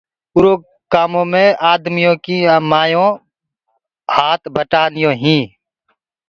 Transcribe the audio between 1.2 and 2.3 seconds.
مي آدميآ